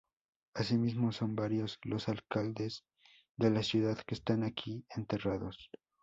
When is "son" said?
1.11-1.35